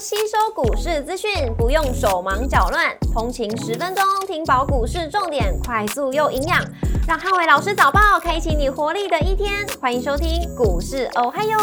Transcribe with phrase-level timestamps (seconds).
[0.00, 6.64] 吸收股市资讯，不用手忙脚乱，通勤十分钟听饱股市重点，快速又营养，
[7.08, 9.66] 让汉伟老师早报开启你活力的一天。
[9.80, 11.58] 欢迎收听股市哦嗨哟，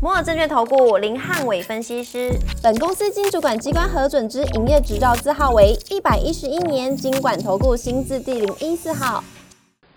[0.00, 2.30] 摩尔证券投顾林汉伟分析师，
[2.62, 9.24] 本公司经主管机关核准之营业执照字号为一百一十一年经管投顾新字第零一四号。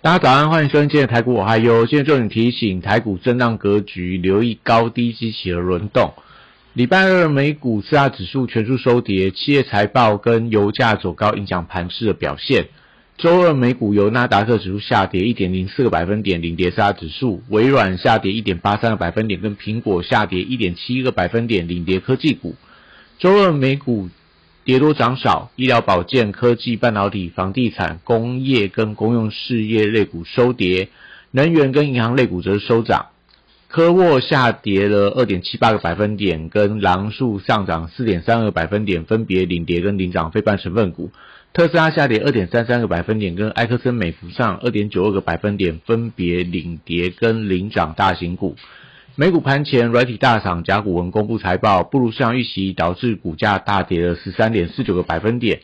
[0.02, 1.86] 大家早安，欢迎收听今天的台股我嗨哟。
[1.86, 6.12] 现在重点提醒，台股震荡格局，留意高低机器的轮动。
[6.76, 12.68] 礼拜二美股四大指数全数收跌，企业财报跟油价走高影响盘势的表现。
[13.18, 22.56] 周二美股由纳达克指数下跌一点零四个百分点领跌四大指数，微软下跌一点八三个百分点，跟苹果下跌一点七一个百分点领跌科技股。
[23.20, 24.10] 周二美股
[24.66, 30.90] 跌多涨少，医疗保健、科技、半导体、房地产、工业跟公用事业类股收跌，
[31.32, 33.06] 能源跟银行类股则收涨。
[33.68, 41.12] 科沃下跌了二点七八个百分点，跟狼树上涨四点三个百分点，分别领跌跟领涨非半成分股。
[41.52, 48.56] 特斯拉下跌二点三三个百分点，跟埃克森美孚上二点九二个百分点，分别领跌跟领涨大型股。
[49.16, 55.62] 美股盘前，软体大厂甲骨文公布财报，不如市场预期，导致股价大跌了十三点四九个百分点，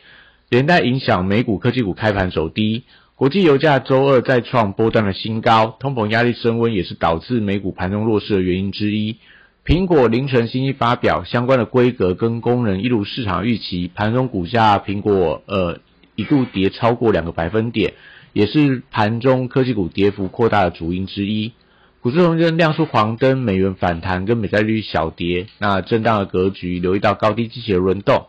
[0.50, 2.84] 连带影响美股科技股开盘走低。
[3.22, 9.18] 国际油价周二再创波段的新高，通膨压力升温也是导致美股盘中弱势的原因之一。
[9.64, 15.78] 苹果凌晨信息发表，相关的规格跟功能一如市场预期，盘中股价苹果呃
[16.16, 17.94] 一度跌超过两个百分点，
[18.32, 21.52] 也是盘中科技股跌幅扩大的主因之一。
[22.00, 28.26] 股市中间亮出黄灯，美元反弹跟美债率小跌，那震荡的格局留意到高低机器的轮动。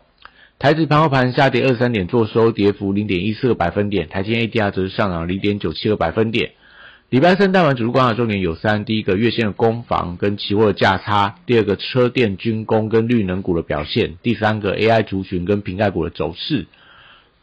[0.58, 4.08] 台指盘后盘下跌二三点，做收跌幅零点一四个百分点。
[4.08, 6.52] 台积 ADR 则是上涨零点九七个百分点。
[7.10, 16.66] 礼拜三大盘主力观察重点有三：第一个月线的攻防跟期货的价差；第二个车电军工跟绿能股的表现；第三个 AI 族群跟瓶盖股的走势。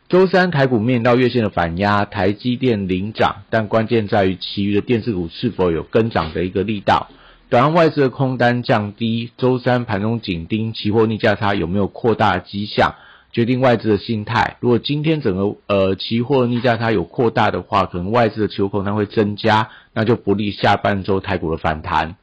[0.10, 7.10] 周三台股面到月线的反压，台积电领涨，但关键在于其余的电子股是否有跟涨的一个力道。
[7.50, 12.96] 短岸外资的空单降低，周三盘中紧盯期货逆价差有没有扩大迹象。
[13.32, 14.58] 决定外资的心态。
[14.60, 22.16] 如果今天整个呃期货逆价它有扩大的话，可能外资的求空单会增加，那就不利下半周台股的反弹。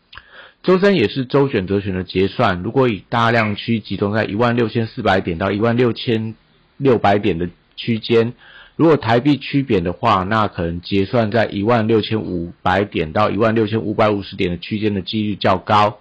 [0.63, 6.35] 周三也是周选择权的结算，如果以大量区集中在一万六千四百点到一万六千
[6.77, 8.35] 六百点的区间，
[8.75, 16.01] 如果台币区贬的话，那可能结算在一万六千五百点到一万六千五百五十点的区间的几率较高。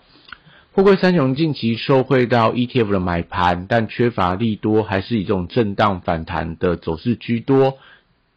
[0.77, 7.79] 富贵三雄近期受惠到 ETF 的买盘，但缺乏利多，还是以这种震荡反弹的走势居多。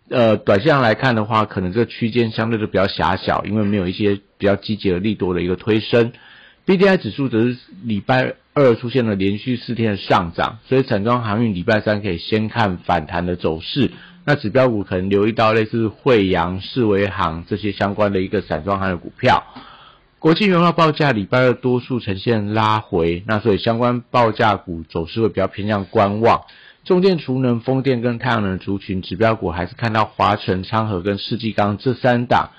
[0.08, 6.12] 呃，短线上来看的话，可能这个区间相对就比较狭小，因为没有一些比较积极的利多的一个推升。
[6.64, 13.90] BDI 指数则是礼拜二出现了连续四天的上涨，所以散装航运礼拜三可以先看反弹的走势。
[14.24, 19.44] 那指标股可能留意到类似惠阳、世维航这些相关的一个散装航运股票。
[20.20, 26.42] 国际原料报价礼拜二多数呈现拉回，那所以相关报价股走势会比较偏向观望。
[26.84, 32.50] 中电、储能、风电跟太阳能族群指标股，还是看到华晨、昌河跟世纪钢这三档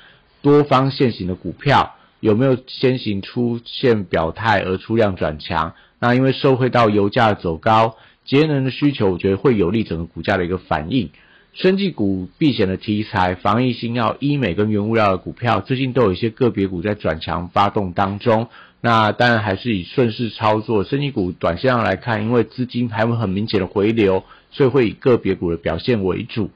[0.42, 5.76] 多方现行的股票，有没有先行出现表态而出量转强？
[6.00, 7.96] 那因为受惠到油价走高，
[8.26, 11.12] 节能的需求，我觉得会有利整个股价的一个反应。
[11.54, 18.48] 生技股避险的题材，防疫新药、医美跟原物料的股票，最近都有一些个别股在转强发动当中。
[18.80, 20.86] 那当然还是以顺势操作。
[20.86, 26.52] 生技股短线上来看，因为资金还有很明显的回流，所以会以个别股的表现为主。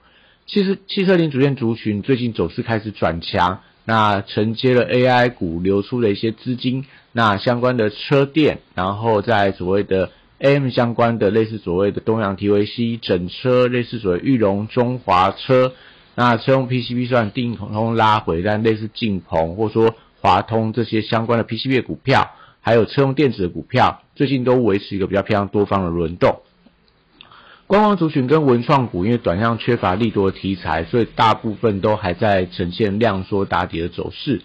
[0.48, 10.10] 其实汽车零组件族群最近走势开始转强，那承接了 AI 股流出的一些资金，那相关的车电，然后在所谓的。
[10.40, 15.74] AM 相关的类似所谓的东洋 TVC 整车，类似所谓玉龙中华车，
[16.14, 26.42] 那车用 PCB 算定通通拉回，但类似晋鹏或说华通这些相关的 PCB 股票，还有车用电子的股票，最近都维持一个比较偏向多方的轮动。
[27.68, 34.42] 观光族群跟文创股，因为短向缺乏利多题材，所以大部分都还在呈现量缩打底的走势。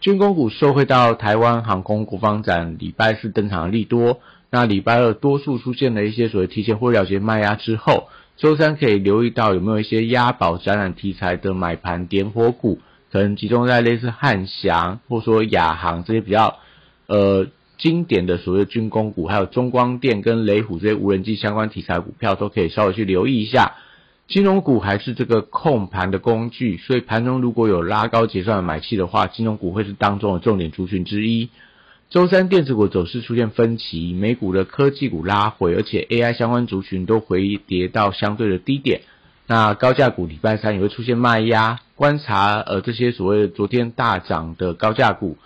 [0.00, 4.20] 军工股受惠到台湾航空国防展礼拜四登场的利多。
[4.54, 12.78] 那礼拜二多数出现了一些所谓提前或了结卖压之后，周三可以留意到有没有一些押宝展览题材的买盘点火股，
[13.10, 16.60] 可能集中在类似汉翔或说亚航这些比较
[17.08, 17.48] 呃
[17.78, 23.74] 经典的所谓军工股，还有中光电跟雷虎这些无人机相关题材股票都可以稍微去留意一下。
[24.28, 31.50] 金融股还是这个控盘的工具，所以盘中如果有拉高结算的买气的话，金融股会是当中的重点族群之一。
[32.14, 39.00] 周三电子股走势出现分歧，美股的科技股拉回，而且 AI 相关族群都回跌到相对的低点。
[39.48, 45.38] 那高价股礼拜三也会出现卖压，观察呃这些所谓昨天大涨的高价股，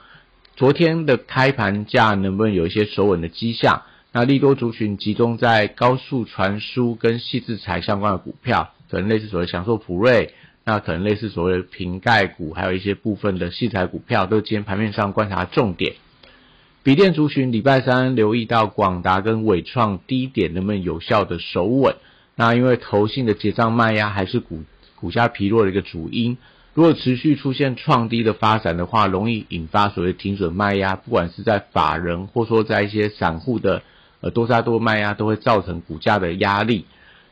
[0.57, 3.85] 昨天的开盘价能不能有一些守稳的迹象？
[4.13, 10.35] 那利多族群集中在高速传输跟细制材相关的股票，可能类似所谓享受普瑞，
[10.67, 15.95] 那可能类似所谓瓶盖股，还有一些部分的细材股票，都是今天盘面上观察重点。
[16.89, 21.97] 笔电族群礼拜三留意到广达跟伟创低点能不能有效的守稳。
[22.35, 24.63] 那因为投信的结账卖压还是股
[24.99, 26.39] 股价疲弱的一个主因，
[26.73, 33.83] 如果持续出现创低的发展的话，容易引发所谓停损卖压，不管是在法人或说在一些散户的
[34.23, 36.87] 呃多杀多卖压，都会造成股价的压力。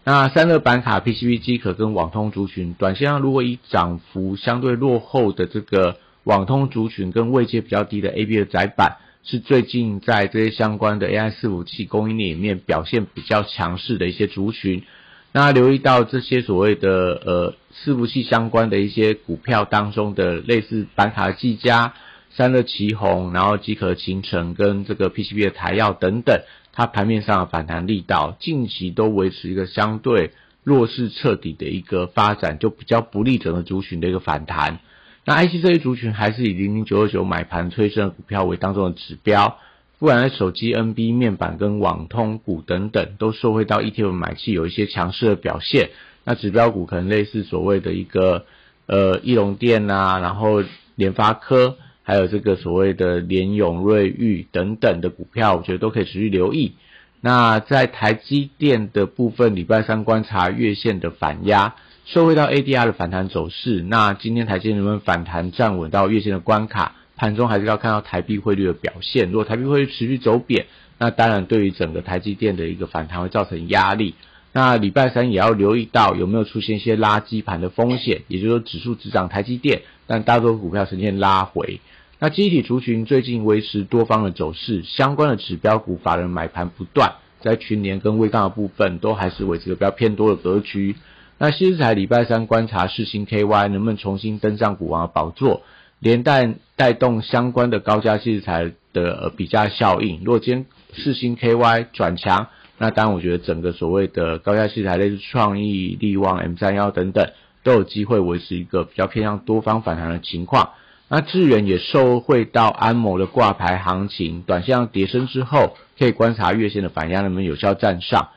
[0.05, 14.85] 那散热板卡、PCB 机壳跟网通族群，短线上如果以涨幅相对落后的这个网通族群跟位阶比较低的 AB 的窄板，是最近在这些相关的 AI 伺服器供应链里面表现比较强势的一些族群。
[15.33, 21.95] 那留意到这些所谓的呃伺服器相关的一些股票当中的类似板卡技嘉、
[22.31, 30.31] 三乐旗宏，然后机壳形成跟这个 PCB 的台药等等，它盘面上的反弹力道近期都维持一个相对
[30.63, 34.79] 弱势彻底的一个发展，就比较不利整个族群的一个反弹。
[35.27, 39.59] 那 IC 这一族群还是以零零九二九买盘推升的股票为当中的指标。
[39.99, 45.89] 不然手机、NB 面板跟网通股等等，都受惠到 ETF 买气有一些强势的表现。
[46.23, 48.45] 那指标股可能类似所谓的一个
[48.85, 50.63] 呃翼龙电啊，然后
[50.97, 56.75] 联发科，还有这个所谓的联永、瑞昱等等的股票，我觉得都可以持续留意。
[57.23, 61.75] 那在台积电的部分，礼拜三观察月线的反压，
[62.07, 63.83] 受惠到 ADR 的反弹走势。
[63.83, 66.95] 那今天台积能不能反弹站稳到月线的关卡？
[67.17, 69.33] 盘中还是要看到台币汇率的表现。
[69.33, 70.67] 如果台币汇率持续走贬，
[70.99, 74.15] 那当然对于整个台积电的一个反弹会造成压力。
[74.53, 81.81] 那礼拜三也要留意到有没有出现一些垃圾盘的风险，也就是说指数只涨台积电，但大多股票呈现拉回。
[82.21, 90.95] 那集体族群最近维持多方的走势，相关的指标股法人买盘不断，在群联跟微钢的部分都还是维持个比较偏多的格局。
[91.39, 95.63] 那西日彩礼拜三观察世星 KY 能不能重新登上股王的宝座。
[95.99, 100.21] 连带带动相关的高价器材的比价效应。
[100.23, 107.31] 如果今天四星 KY 转强，那当然我觉得整个所谓的高价器材，类似创意、力旺、M 三幺等等，
[107.63, 110.73] 都有机会维持一个比较偏向多方反弹的情况。
[111.09, 118.29] 那智远也受惠到安某的挂牌行情，短线上跌升之后，可以观察月线的反压能不能有效站上。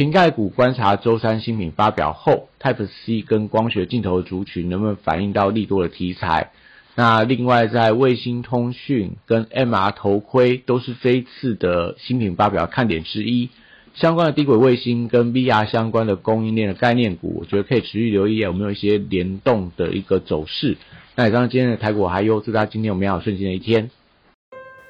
[0.00, 6.52] 瓶盖股观察周三新品发表后，Type C 跟光学镜头的族群能不能反映到利多的题材。
[6.94, 13.50] 那另外，在卫星通讯跟 MR 头盔都是这一次的新品发表看点之一。
[13.92, 20.78] 相关的低轨卫星跟 VR 相关的供应链的概念股，我觉得可以持续留意有没有一些联动的一个走势。
[21.14, 23.90] 那以上今天的台股还有，祝大家今天有美好顺心的一天。